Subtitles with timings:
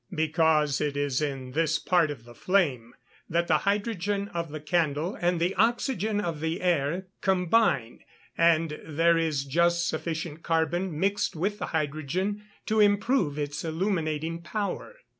[0.17, 2.95] _Because it is in this part of the flame
[3.29, 7.99] that the hydrogen of the candle, and the oxygen of the air, combine,
[8.35, 14.95] and there is just sufficient carbon mixed with the hydrogen to improve its illuminating power.